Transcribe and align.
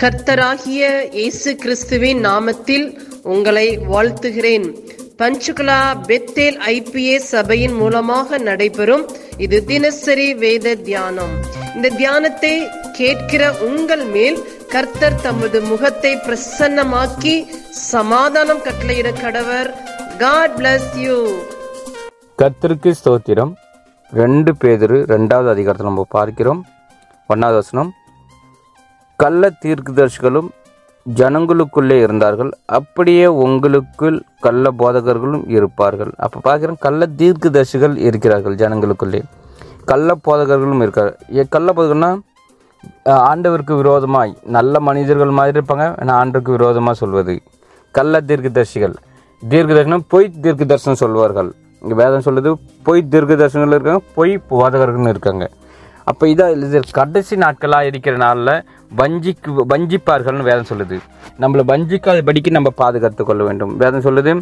கர்த்தராகிய 0.00 0.82
இயேசு 1.18 1.50
கிறிஸ்துவின் 1.62 2.18
நாமத்தில் 2.26 2.84
உங்களை 3.34 3.68
வாழ்த்துகிறேன். 3.92 4.66
பஞ்சுகுலா 5.20 5.78
பெத்தேல் 6.08 6.58
ஐபிஏ 6.72 7.14
சபையின் 7.30 7.76
மூலமாக 7.80 8.38
நடைபெறும் 8.48 9.04
இது 9.44 9.58
தினசரி 9.70 10.28
வேத 10.42 10.74
தியானம். 10.88 11.32
இந்த 11.76 11.88
தியானத்தை 12.00 12.52
கேட்கிற 13.00 13.42
உங்கள் 13.68 14.04
மேல் 14.14 14.38
கர்த்தர் 14.74 15.20
தமது 15.26 15.60
முகத்தை 15.70 16.12
பிரசன்னமாக்கி 16.26 17.34
சமாதானம் 17.90 18.64
கட்டளையிட 18.68 19.12
கடவர். 19.24 19.70
காட் 20.24 20.56
பிளஸ் 20.60 20.90
யூ 21.04 21.18
கர்த்தருக்கு 22.42 22.92
ஸ்தோத்திரம். 23.02 23.54
ரெண்டு 24.22 24.52
பேதரு 24.64 24.98
ரெண்டாவது 25.14 25.50
அதிகாரத்தில் 25.56 25.92
நம்ம 25.92 26.04
பார்க்கிறோம். 26.18 26.60
ஒன்னாவது 27.34 27.58
வசனம். 27.62 27.92
கள்ள 29.22 29.50
தீர்க்கதர்சிகளும் 29.64 30.48
ஜனங்களுக்குள்ளே 31.06 31.96
இருந்தார்கள். 32.04 32.50
அப்படியே 32.78 33.26
உங்களுக்குள் 33.44 34.16
கள்ள 34.46 34.70
போதகர்களும் 34.80 35.44
இருப்பார்கள். 35.56 36.12
அப்போ 36.24 36.38
பார்க்குறோம் 36.48 36.78
கள்ள 36.86 37.08
தீர்க்கதர்சிகள் 37.20 37.94
இருக்கிறார்கள் 38.08 38.56
ஜனங்களுக்குள்ளே. 38.62 39.20
கள்ள 39.90 40.16
போதகர்களும் 40.28 40.82
இருக்கார். 40.84 41.12
கள்ள 41.54 41.68
போதகர்னா 41.78 42.10
ஆண்டவருக்கு 43.30 43.74
விரோதமாய் 43.82 44.32
நல்ல 44.56 44.80
மனிதர்கள் 44.88 45.36
மாதிரி 45.38 45.56
இருப்பாங்க. 45.58 45.86
ஆனால் 46.00 46.16
ஆண்டவருக்கு 46.22 46.56
விரோதமாக 46.58 46.96
சொல்வது. 47.02 47.36
கள்ள 47.98 48.20
தீர்க்கதர்சிகள். 48.30 48.96
தீர்க்கதர்சனம் 49.52 50.04
பொய் 50.14 50.28
தீர்க்கதர்சனம் 50.44 51.00
சொல்வார்கள். 51.04 51.50
இங்கே 51.82 51.96
வேதம் 52.02 52.26
சொல்லுது 52.26 52.50
பொய் 52.88 53.08
தீர்க்கதர்சனங்கள் 53.14 53.76
இருக்காங்க 53.78 54.02
பொய் 54.18 54.34
போதகர்கள் 54.52 55.12
இருக்காங்க. 55.14 55.46
அப்போ 56.10 56.24
இதை 56.32 56.44
இது 56.66 56.80
கடைசி 56.98 57.34
நாட்களாக 57.44 57.88
இருக்கிற 57.90 58.16
நாளில் 58.24 58.52
வஞ்சிக்கு 59.00 59.50
வஞ்சிப்பார்கள்னு 59.72 60.48
வேதம் 60.50 60.68
சொல்லுது. 60.70 60.96
நம்மளை 61.42 61.62
வஞ்சிக்காதபடிக்கு 61.72 62.50
நம்ம 62.58 62.70
பாதுகாத்து 62.82 63.24
கொள்ள 63.24 63.42
வேண்டும். 63.48 63.72
வேதம் 63.82 64.06
சொல்லுது 64.06 64.34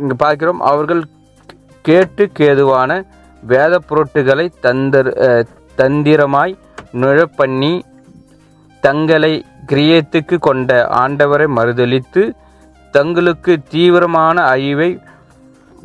இங்கே 0.00 0.16
பார்க்கிறோம் 0.24 0.62
அவர்கள் 0.70 1.02
கேட்டு 1.88 2.24
கேதுவான 2.38 2.90
வேத 3.42 3.74
பொருட்டுகளை 3.88 4.46
தந்தர் 4.66 5.10
தந்திரமாய் 5.80 6.54
நுழப்பண்ணி 7.00 7.74
தங்களை 8.82 9.32
கிரியத்துக்கு 9.70 10.36
கொண்ட 10.46 10.70
ஆண்டவரை 11.02 11.46
மறுதலித்து 11.58 12.22
தங்களுக்கு 12.94 13.52
தீவிரமான 13.72 14.36
அழிவை 14.52 14.90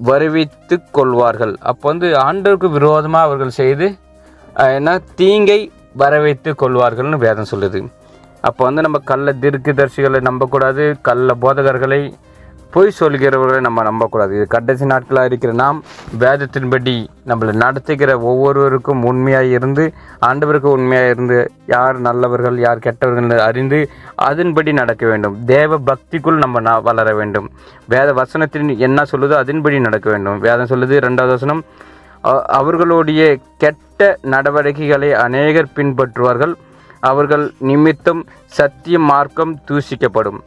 வருவித்து 0.10 0.76
கொள்வார்கள். 0.98 1.54
அப்போ 1.70 1.86
வந்து 1.92 2.08
ஆண்டவருக்கு 2.28 2.70
விரோதமாக 2.78 3.28
அவர்கள் 3.28 3.58
செய்து 3.62 3.88
ஏன்னா 4.56 4.74
என்ன? 4.80 4.92
தீங்கை 5.20 5.60
வரவைத்து 6.02 6.52
கொள்வார்கள்னு 6.62 7.24
வேதம் 7.26 7.52
சொல்லுது. 7.52 7.80
அப்போ 8.48 8.62
வந்து 8.68 8.82
நம்ம 8.86 9.00
கள்ள 9.12 9.32
தீர்க்கதரிசிகளை 9.42 10.20
நம்பக்கூடாது 10.28 10.84
கள்ள 11.08 11.34
போதகர்களை 11.44 12.02
பொய் 12.74 12.98
சொல்கிறவர்களை 13.00 13.60
நம்ம 13.66 13.84
நம்பக்கூடாது. 13.88 14.32
இது 14.38 14.46
கடைசி 14.54 14.86
நாட்களாக 14.92 15.30
இருக்கிற 15.30 15.52
நாம் 15.62 15.80
வேதத்தின்படி 16.24 16.94
நம்மளை 17.30 17.54
நடத்துகிற 17.64 18.12
ஒவ்வொருவருக்கும் 18.30 19.02
உண்மையாக 19.10 19.52
இருந்து 19.58 19.84
ஆண்டவருக்கு 20.28 20.70
உண்மையாக 20.78 21.12
இருந்து 21.14 21.40
யார் 21.74 22.00
நல்லவர்கள் 22.08 22.58
யார் 22.66 22.84
கெட்டவர்கள் 22.86 23.24
என்று 23.24 23.42
அறிந்து 23.50 23.80
அதன்படி 24.30 24.74
நடக்க 24.82 25.06
வேண்டும். 25.12 25.36
தேவ 25.54 25.80
பக்திக்குள் 25.90 26.42
நம்ம 26.44 26.62
ந 26.70 26.82
வளர 26.90 27.14
வேண்டும். 27.20 27.50
வேத 27.88 28.10
வசனத்தின் 28.14 28.78
என்ன 28.88 29.06
சொல்லுதோ 29.12 29.38
அதன்படி 29.44 29.80
நடக்க 29.80 30.10
வேண்டும். 30.10 30.40
வேதம் 30.48 30.72
சொல்லுது 30.74 31.06
ரெண்டாவது 31.08 31.36
வசனம் 31.38 31.64
அவர்களுடைய 32.60 33.22
கெட்ட 33.64 34.18
நடவடிக்கைகளை 34.34 35.10
அநேகர் 35.26 35.74
பின்பற்றுவார்கள். 35.76 36.54
அவர்கள் 37.10 37.46
நிமித்தம் 37.70 38.22
சத்திய 38.58 39.00
மார்க்கம் 39.12 39.54
தூசிக்கப்படும். 39.70 40.40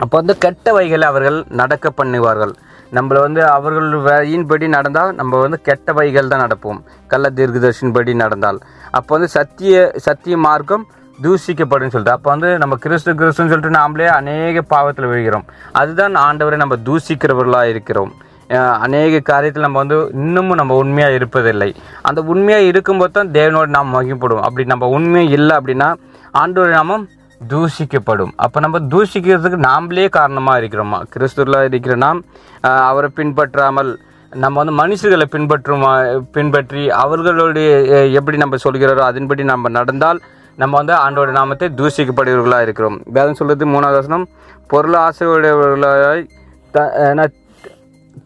அப்போ 0.00 0.14
வந்து 0.20 0.34
கெட்ட 0.38 0.72
வகைகளை 0.72 1.06
அவர்கள் 1.08 1.38
நடக்க 1.60 1.92
பண்ணுவார்கள். 2.00 2.54
நம்மளை 2.96 3.20
வந்து 3.26 3.42
அவர்கள் 3.46 3.88
வழியின்படி 4.08 4.66
நடந்தால் 4.74 5.14
நம்ம 5.14 5.40
வந்து 5.44 5.58
கெட்ட 5.68 5.92
வகைகள் 5.92 6.28
தான் 6.32 6.44
நடப்போம். 6.46 6.80
கள்ள 7.12 7.30
தீர்க்கதர்ஷின்படி 7.38 8.14
நடந்தால். 8.24 8.58
அப்போ 8.98 9.10
வந்து 9.16 9.28
சத்திய 9.28 9.74
சத்திய 10.06 10.36
மார்க்கம் 10.36 10.86
தூசிக்கப்படுன்னு 11.24 11.94
சொல்லிட்டு 11.94 12.16
அப்போ 12.16 12.30
வந்து 12.34 12.58
நம்ம 12.62 12.76
கிறிஸ்து 12.84 13.12
கிறிஸ்துன்னு 13.12 13.52
சொல்லிட்டு 13.52 13.78
நாமளே 13.78 14.06
அநேக 14.20 14.62
பாவத்தில் 14.62 15.10
விழுகிறோம். 15.12 15.46
அதுதான் 15.72 16.14
ஆண்டவரை 16.14 16.56
நம்ம 16.62 16.76
தூசிக்கிறவர்களாக 16.88 17.72
இருக்கிறோம். 17.74 18.12
அநேக 18.54 19.32
காரியத்தில் 19.32 19.58
நம்ம 19.58 19.78
வந்து 19.78 20.10
இன்னமும் 20.12 20.56
நம்ம 20.56 20.74
உண்மையாக 20.74 21.14
இருப்பதில்லை. 21.14 21.74
அந்த 22.02 22.22
உண்மையாக 22.22 22.64
இருக்கும்போது 22.64 23.12
தான் 23.12 23.28
தேவனோடு 23.28 23.66
நாம் 23.66 23.94
மகிப்படும் 23.94 24.40
அப்படி 24.40 24.64
நம்ம 24.66 24.88
உண்மையும் 24.88 25.32
இல்லை 25.32 25.56
அப்படின்னா 25.56 25.96
ஆண்டவர் 26.32 26.70
நாமம் 26.70 27.08
தூஷிக்கப்படும். 27.48 28.30
அப்போ 28.36 28.60
நம்ம 28.60 28.78
தூஷிக்கிறதுக்கு 28.78 29.68
நாம்ளே 29.68 30.08
காரணமாக 30.08 30.60
இருக்கிறோமா? 30.60 31.02
கிறிஸ்துவில் 31.16 31.64
இருக்கிற 31.64 31.96
நாம் 31.96 32.24
அவரை 32.60 33.10
பின்பற்றாமல் 33.14 33.98
நம்ம 34.30 34.64
வந்து 34.64 34.86
மனுஷர்களை 34.86 35.22
பின்பற்றுமா 35.32 36.18
பின்பற்றி 36.32 36.90
அவர்களுடைய 36.90 37.70
எப்படி 38.06 38.36
நம்ம 38.36 38.56
சொல்கிறாரோ 38.64 38.98
அதன்படி 38.98 39.44
நம்ம 39.44 39.68
நடந்தால் 39.68 40.20
நம்ம 40.56 40.76
வந்து 40.76 40.94
ஆண்டோட 40.94 41.30
நாமத்தை 41.30 41.68
தூஷிக்கப்படுவர்களாக 41.76 42.62
இருக்கிறோம். 42.62 43.00
வேதம் 43.04 43.34
சொல்கிறது 43.34 43.72
மூணாவது 43.72 43.92
வசனம் 43.92 44.28
பொருள் 44.66 44.94
ஆசையுடையவர்களாய் 44.94 46.26
த- 46.70 46.92
ஏன்னா 46.96 47.26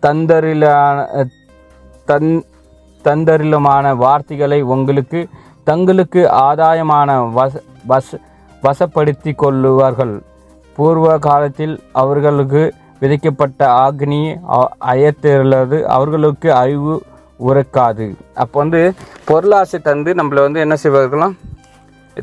தந்தரிலான 0.02 1.26
தன் 2.04 2.44
தந்தரிலுமான 3.04 3.96
வார்த்தைகளை 3.96 4.62
உங்களுக்கு 4.62 5.28
தங்களுக்கு 5.64 6.28
ஆதாயமான 6.32 7.32
வச 7.34 7.62
வச 7.88 8.18
வசப்படுத்தி 8.62 9.32
கொள்ளுவார்கள். 9.38 10.20
பூர்வ 10.74 11.18
காலத்தில் 11.18 11.82
அவர்களுக்கு 11.92 12.74
விதைக்கப்பட்ட 13.00 13.58
ஆக்னி 13.58 14.40
அ- 14.50 15.84
அவர்களுக்கு 15.88 16.54
அறிவு 16.54 17.02
உரைக்காது 17.40 18.14
அப்போ 18.34 18.60
வந்து 18.60 18.92
பொருளாசை 19.28 19.80
தந்து 19.82 20.14
நம்மளை 20.14 20.40
வந்து 20.40 20.60
என்ன 20.60 20.74
செய்வார்களாம் 20.82 21.36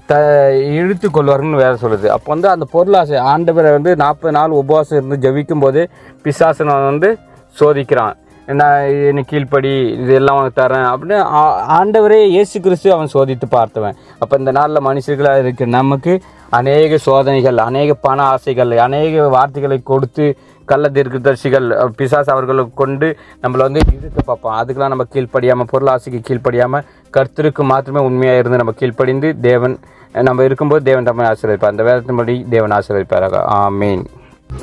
த 0.05 0.15
இழுத்து 0.55 1.09
கொள்வார்கள்னு 1.09 1.55
வேற 1.55 1.73
சொல்லுது. 1.73 2.05
அப்போ 2.05 2.31
வந்து 2.31 2.49
அந்த 2.49 2.65
பொருளாசை 2.71 3.17
ஆண்டவரை 3.17 3.71
வந்து 3.71 3.95
நாற்பது 3.95 4.31
நாள் 4.31 4.49
உபவாசம் 4.49 5.03
இருந்து 5.03 5.31
ஜெபிக்கும் 5.31 5.59
போதே 5.59 5.87
பிசாசனம் 6.23 6.85
வந்து 6.85 7.17
சோதிக்கிறான். 7.59 8.15
நான் 8.45 8.81
என்ன 8.83 9.23
கீழ்ப்படி 9.29 9.71
இதெல்லாம் 10.01 10.37
உனக்கு 10.37 10.61
தரேன் 10.61 10.87
அப்படின்னு 10.91 11.17
ஆ- 11.39 11.83
ஆண்டவரே 11.83 12.19
இயேசு 12.27 12.59
கிறிஸ்து 12.59 12.93
அவன் 12.93 13.09
சோதித்து 13.13 13.47
பார்த்தவன். 13.51 13.95
அப்போ 14.19 14.35
இந்த 14.37 14.51
நாளில் 14.51 14.85
மனுஷர்களாக 14.85 15.39
இருக்கிற 15.39 15.69
நமக்கு 15.69 16.21
அநேக 16.49 16.97
சோதனைகள் 16.97 17.57
அநேக 17.57 17.93
பண 17.93 18.23
ஆசைகள் 18.23 18.77
அநேக 18.77 19.27
வார்த்தைகளை 19.27 19.81
கொடுத்து 19.83 20.37
கள்ள 20.65 20.89
தீர்க்கதர்சிகள் 20.89 21.67
பிசாஸ் 21.97 22.31
அவர்களை 22.33 22.33
அவர்களுக்கு 22.35 22.73
கொண்டு 22.75 23.17
நம்மளை 23.41 23.57
வந்து 23.57 23.81
இழுக்க 23.91 24.21
பார்ப்பான். 24.21 24.65
அதுக்கெலாம் 24.65 24.93
நம்ம 24.93 25.03
கீழ்ப்படியாமல் 25.13 25.69
பொருளாசைக்கு 25.69 26.21
கீழ்ப்படியாமல் 26.27 26.85
கர்த்தருக்கு 27.17 27.63
மாத்திரமே 27.63 28.05
உண்மையாக 28.05 28.39
இருந்து 28.39 28.57
நம்ம 28.57 28.71
கீழ்ப்படிந்து 28.71 29.39
தேவன் 29.39 29.79
நம்ம 30.11 30.43
இருக்கும்போது 30.43 30.83
தேவன் 30.83 31.03
தமிழ் 31.03 31.25
ஆசீர்வதிப்பார். 31.25 31.73
அந்த 31.73 31.83
வேதத்தின்படி 31.83 32.49
தேவன் 32.49 32.71
ஆசிரியர் 32.71 33.33
ஆ 33.33 33.67
மீன் 33.69 34.05